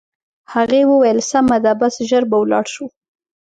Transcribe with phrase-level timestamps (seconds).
[0.53, 2.85] هغې وویل: سمه ده، بس ژر به ولاړ شو.